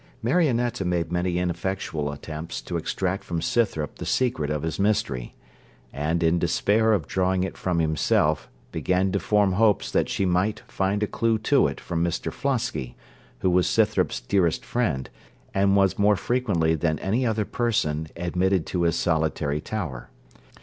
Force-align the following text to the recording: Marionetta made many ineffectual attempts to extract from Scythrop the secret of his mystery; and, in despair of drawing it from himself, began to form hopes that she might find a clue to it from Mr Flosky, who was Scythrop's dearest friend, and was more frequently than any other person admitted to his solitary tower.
Marionetta 0.23 0.83
made 0.83 1.11
many 1.11 1.37
ineffectual 1.37 2.11
attempts 2.11 2.59
to 2.63 2.75
extract 2.75 3.23
from 3.23 3.39
Scythrop 3.39 3.97
the 3.99 4.05
secret 4.07 4.49
of 4.49 4.63
his 4.63 4.79
mystery; 4.79 5.35
and, 5.93 6.23
in 6.23 6.39
despair 6.39 6.91
of 6.93 7.05
drawing 7.05 7.43
it 7.43 7.55
from 7.55 7.77
himself, 7.77 8.49
began 8.71 9.11
to 9.11 9.19
form 9.19 9.51
hopes 9.51 9.91
that 9.91 10.09
she 10.09 10.25
might 10.25 10.61
find 10.67 11.03
a 11.03 11.07
clue 11.07 11.37
to 11.37 11.67
it 11.67 11.79
from 11.79 12.03
Mr 12.03 12.31
Flosky, 12.33 12.95
who 13.41 13.49
was 13.51 13.67
Scythrop's 13.67 14.21
dearest 14.21 14.65
friend, 14.65 15.07
and 15.53 15.75
was 15.75 15.99
more 15.99 16.15
frequently 16.15 16.73
than 16.73 16.97
any 16.97 17.23
other 17.23 17.45
person 17.45 18.07
admitted 18.15 18.65
to 18.65 18.81
his 18.81 18.95
solitary 18.95 19.61
tower. 19.61 20.09